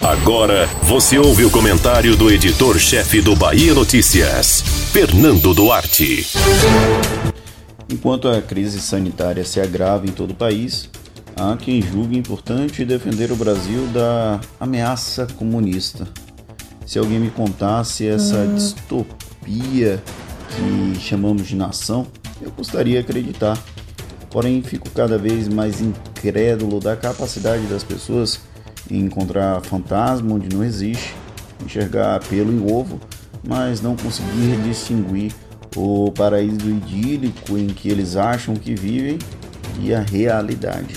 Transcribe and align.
Agora 0.00 0.66
você 0.82 1.18
ouve 1.18 1.44
o 1.44 1.50
comentário 1.50 2.16
do 2.16 2.30
editor-chefe 2.30 3.20
do 3.20 3.36
Bahia 3.36 3.74
Notícias, 3.74 4.62
Fernando 4.92 5.54
Duarte. 5.54 6.26
Enquanto 7.88 8.28
a 8.28 8.40
crise 8.40 8.80
sanitária 8.80 9.44
se 9.44 9.60
agrava 9.60 10.06
em 10.06 10.10
todo 10.10 10.32
o 10.32 10.34
país, 10.34 10.88
há 11.36 11.56
quem 11.56 11.80
julgue 11.82 12.18
importante 12.18 12.84
defender 12.84 13.30
o 13.30 13.36
Brasil 13.36 13.86
da 13.88 14.40
ameaça 14.58 15.26
comunista. 15.36 16.06
Se 16.86 16.98
alguém 16.98 17.18
me 17.18 17.30
contasse 17.30 18.06
essa 18.06 18.38
hum. 18.38 18.54
distopia 18.54 20.02
que 20.48 21.00
chamamos 21.00 21.46
de 21.46 21.56
nação, 21.56 22.06
eu 22.40 22.50
gostaria 22.50 22.94
de 22.94 23.08
acreditar. 23.08 23.58
Porém, 24.30 24.62
fico 24.62 24.90
cada 24.90 25.18
vez 25.18 25.46
mais 25.46 25.80
incrédulo 25.80 26.80
da 26.80 26.96
capacidade 26.96 27.66
das 27.66 27.84
pessoas 27.84 28.40
encontrar 28.98 29.60
fantasma 29.62 30.34
onde 30.34 30.54
não 30.54 30.64
existe, 30.64 31.14
enxergar 31.64 32.20
pelo 32.24 32.52
em 32.52 32.72
ovo, 32.72 33.00
mas 33.46 33.80
não 33.80 33.96
conseguir 33.96 34.56
distinguir 34.64 35.32
o 35.76 36.10
paraíso 36.12 36.68
idílico 36.68 37.56
em 37.56 37.66
que 37.66 37.88
eles 37.88 38.16
acham 38.16 38.54
que 38.54 38.74
vivem 38.74 39.18
e 39.80 39.94
a 39.94 40.00
realidade. 40.00 40.94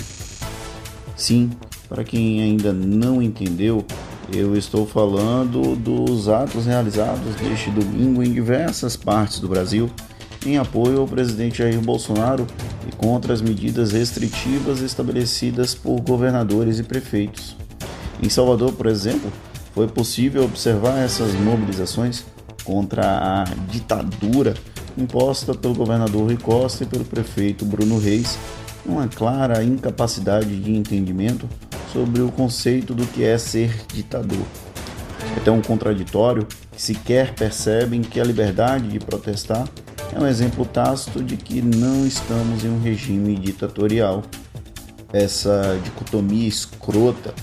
Sim, 1.16 1.50
para 1.88 2.04
quem 2.04 2.42
ainda 2.42 2.72
não 2.72 3.22
entendeu, 3.22 3.84
eu 4.32 4.56
estou 4.56 4.86
falando 4.86 5.76
dos 5.76 6.28
atos 6.28 6.66
realizados 6.66 7.40
neste 7.40 7.70
domingo 7.70 8.22
em 8.22 8.32
diversas 8.32 8.96
partes 8.96 9.40
do 9.40 9.48
Brasil 9.48 9.90
em 10.44 10.58
apoio 10.58 11.00
ao 11.00 11.08
presidente 11.08 11.58
Jair 11.58 11.80
Bolsonaro 11.80 12.46
e 12.88 12.94
contra 12.94 13.32
as 13.32 13.40
medidas 13.40 13.92
restritivas 13.92 14.80
estabelecidas 14.80 15.74
por 15.74 16.00
governadores 16.00 16.78
e 16.78 16.82
prefeitos. 16.82 17.56
Em 18.22 18.28
Salvador, 18.28 18.72
por 18.72 18.86
exemplo, 18.86 19.30
foi 19.74 19.86
possível 19.86 20.44
observar 20.44 20.98
essas 20.98 21.34
mobilizações 21.34 22.24
contra 22.64 23.02
a 23.42 23.44
ditadura 23.70 24.54
imposta 24.96 25.54
pelo 25.54 25.74
governador 25.74 26.24
Rui 26.24 26.36
Costa 26.36 26.84
e 26.84 26.86
pelo 26.86 27.04
prefeito 27.04 27.64
Bruno 27.64 27.98
Reis, 27.98 28.38
uma 28.84 29.06
clara 29.06 29.62
incapacidade 29.62 30.58
de 30.60 30.72
entendimento 30.72 31.48
sobre 31.92 32.22
o 32.22 32.30
conceito 32.30 32.94
do 32.94 33.06
que 33.06 33.22
é 33.24 33.36
ser 33.36 33.74
ditador. 33.92 34.44
É 35.36 35.40
tão 35.40 35.60
contraditório 35.60 36.46
que 36.72 36.80
sequer 36.80 37.34
percebem 37.34 38.00
que 38.00 38.20
a 38.20 38.24
liberdade 38.24 38.88
de 38.88 38.98
protestar 38.98 39.68
é 40.14 40.18
um 40.18 40.26
exemplo 40.26 40.64
tácito 40.64 41.22
de 41.22 41.36
que 41.36 41.60
não 41.60 42.06
estamos 42.06 42.64
em 42.64 42.68
um 42.68 42.80
regime 42.80 43.36
ditatorial. 43.36 44.22
Essa 45.12 45.78
dicotomia 45.84 46.48
escrota, 46.48 47.34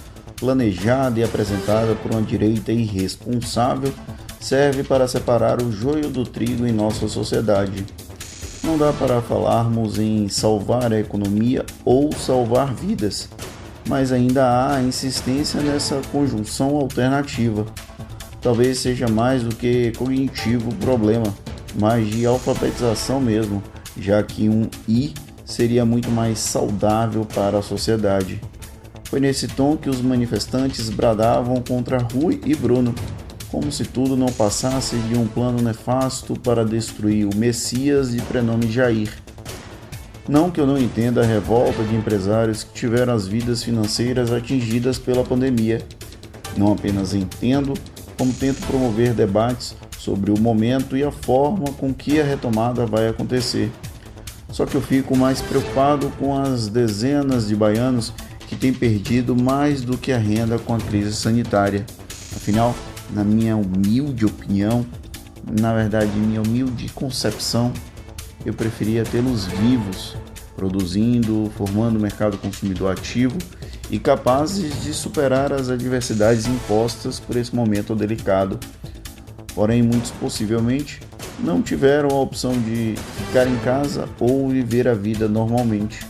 planejada 0.43 1.19
e 1.21 1.23
apresentada 1.23 1.95
por 1.95 2.11
uma 2.11 2.21
direita 2.21 2.73
irresponsável, 2.73 3.93
serve 4.41 4.83
para 4.83 5.07
separar 5.07 5.61
o 5.61 5.71
joio 5.71 6.09
do 6.09 6.25
trigo 6.25 6.67
em 6.67 6.73
nossa 6.73 7.07
sociedade. 7.07 7.85
Não 8.61 8.77
dá 8.77 8.91
para 8.91 9.21
falarmos 9.21 9.97
em 9.97 10.27
salvar 10.27 10.91
a 10.91 10.99
economia 10.99 11.65
ou 11.85 12.11
salvar 12.11 12.73
vidas, 12.73 13.29
mas 13.87 14.11
ainda 14.11 14.73
há 14.75 14.81
insistência 14.81 15.61
nessa 15.61 16.01
conjunção 16.11 16.75
alternativa. 16.75 17.65
Talvez 18.41 18.79
seja 18.79 19.07
mais 19.07 19.43
do 19.43 19.55
que 19.55 19.93
cognitivo 19.93 20.69
o 20.69 20.75
problema 20.75 21.33
mas 21.75 22.07
de 22.07 22.25
alfabetização 22.25 23.19
mesmo, 23.19 23.61
já 23.97 24.21
que 24.21 24.49
um 24.49 24.69
I 24.87 25.13
seria 25.45 25.85
muito 25.85 26.09
mais 26.09 26.39
saudável 26.39 27.25
para 27.25 27.59
a 27.59 27.61
sociedade. 27.61 28.39
Foi 29.13 29.19
nesse 29.19 29.47
tom 29.47 29.77
que 29.77 29.91
os 29.91 30.01
manifestantes 30.01 30.89
bradavam 30.89 31.61
contra 31.61 31.99
Rui 31.99 32.41
e 32.47 32.55
Bruno, 32.55 32.95
como 33.51 33.71
se 33.71 33.83
tudo 33.83 34.17
não 34.17 34.25
passasse 34.25 34.95
de 34.95 35.15
um 35.15 35.27
plano 35.27 35.61
nefasto 35.61 36.33
para 36.39 36.65
destruir 36.65 37.27
o 37.27 37.37
Messias 37.37 38.11
de 38.11 38.19
prenome 38.23 38.71
Jair. 38.71 39.13
Não 40.27 40.49
que 40.49 40.59
eu 40.59 40.65
não 40.65 40.79
entenda 40.79 41.21
a 41.21 41.27
revolta 41.27 41.83
de 41.83 41.95
empresários 41.95 42.63
que 42.63 42.73
tiveram 42.73 43.13
as 43.13 43.27
vidas 43.27 43.61
financeiras 43.61 44.31
atingidas 44.31 44.97
pela 44.97 45.23
pandemia. 45.23 45.85
Não 46.57 46.73
apenas 46.73 47.13
entendo, 47.13 47.75
como 48.17 48.33
tento 48.33 48.65
promover 48.65 49.13
debates 49.13 49.75
sobre 49.95 50.31
o 50.31 50.39
momento 50.39 50.97
e 50.97 51.03
a 51.03 51.11
forma 51.11 51.65
com 51.73 51.93
que 51.93 52.19
a 52.19 52.23
retomada 52.23 52.83
vai 52.87 53.07
acontecer. 53.07 53.71
Só 54.49 54.65
que 54.65 54.73
eu 54.73 54.81
fico 54.81 55.15
mais 55.15 55.39
preocupado 55.39 56.11
com 56.17 56.35
as 56.35 56.67
dezenas 56.67 57.47
de 57.47 57.55
baianos 57.55 58.11
que 58.53 58.59
têm 58.59 58.73
perdido 58.73 59.35
mais 59.35 59.81
do 59.81 59.97
que 59.97 60.11
a 60.11 60.17
renda 60.17 60.59
com 60.59 60.75
a 60.75 60.77
crise 60.77 61.13
sanitária. 61.13 61.85
Afinal, 62.35 62.75
na 63.09 63.23
minha 63.23 63.57
humilde 63.57 64.25
opinião, 64.25 64.85
na 65.59 65.73
verdade, 65.73 66.11
minha 66.17 66.41
humilde 66.41 66.89
concepção, 66.89 67.73
eu 68.45 68.53
preferia 68.53 69.03
tê-los 69.03 69.45
vivos, 69.45 70.15
produzindo, 70.55 71.51
formando 71.57 71.97
um 71.97 72.01
mercado 72.01 72.37
consumidor 72.37 72.91
ativo 72.91 73.37
e 73.89 73.97
capazes 73.97 74.83
de 74.83 74.93
superar 74.93 75.51
as 75.51 75.69
adversidades 75.69 76.45
impostas 76.45 77.19
por 77.19 77.35
esse 77.35 77.55
momento 77.55 77.95
delicado 77.95 78.59
porém 79.55 79.81
muitos 79.81 80.11
possivelmente 80.11 80.99
não 81.39 81.61
tiveram 81.61 82.09
a 82.09 82.19
opção 82.19 82.53
de 82.53 82.95
ficar 83.17 83.47
em 83.47 83.57
casa 83.57 84.07
ou 84.19 84.49
viver 84.49 84.87
a 84.87 84.93
vida 84.93 85.27
normalmente. 85.27 86.05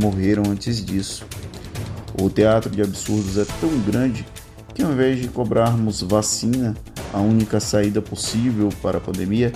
Morreram 0.00 0.42
antes 0.50 0.84
disso. 0.84 1.24
O 2.20 2.28
teatro 2.28 2.70
de 2.70 2.82
absurdos 2.82 3.38
é 3.38 3.46
tão 3.60 3.70
grande 3.80 4.26
que, 4.74 4.82
ao 4.82 4.92
invés 4.92 5.20
de 5.20 5.28
cobrarmos 5.28 6.02
vacina, 6.02 6.76
a 7.14 7.20
única 7.20 7.58
saída 7.60 8.02
possível 8.02 8.68
para 8.82 8.98
a 8.98 9.00
pandemia, 9.00 9.52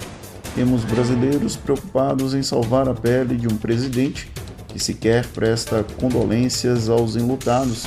temos 0.55 0.83
brasileiros 0.83 1.57
preocupados 1.57 2.33
em 2.33 2.43
salvar 2.43 2.89
a 2.89 2.95
pele 2.95 3.37
de 3.37 3.47
um 3.47 3.57
presidente 3.57 4.31
que 4.69 4.79
sequer 4.79 5.27
presta 5.27 5.85
condolências 6.01 6.89
aos 6.89 7.17
enlutados 7.17 7.85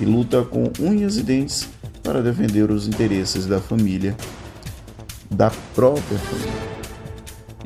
e 0.00 0.04
luta 0.04 0.42
com 0.42 0.72
unhas 0.80 1.18
e 1.18 1.22
dentes 1.22 1.68
para 2.02 2.22
defender 2.22 2.70
os 2.70 2.88
interesses 2.88 3.46
da 3.46 3.60
família 3.60 4.16
da 5.30 5.50
própria 5.74 6.18
família. 6.18 6.79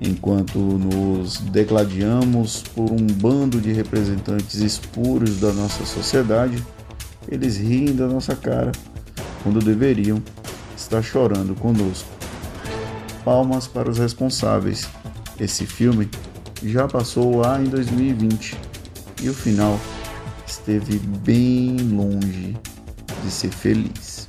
Enquanto 0.07 0.59
nos 0.59 1.39
degladiamos 1.39 2.63
por 2.75 2.93
um 2.93 3.07
bando 3.07 3.59
de 3.59 3.73
representantes 3.73 4.57
espúrios 4.61 5.41
da 5.41 5.51
nossa 5.51 5.87
sociedade, 5.87 6.63
eles 7.27 7.57
riem 7.57 7.97
da 7.97 8.07
nossa 8.07 8.37
cara 8.37 8.71
quando 9.43 9.61
deveriam 9.61 10.23
estar 10.77 11.03
chorando 11.03 11.55
conosco. 11.55 12.07
Palmas 13.25 13.67
para 13.67 13.91
os 13.91 13.97
responsáveis. 13.97 14.87
Esse 15.41 15.65
filme 15.65 16.11
já 16.63 16.87
passou 16.87 17.39
lá 17.39 17.59
em 17.59 17.65
2020 17.65 18.59
e 19.23 19.31
o 19.31 19.35
final 19.35 19.81
esteve 20.47 20.99
bem 20.99 21.79
longe 21.79 22.55
de 23.25 23.31
ser 23.31 23.51
feliz. 23.51 24.29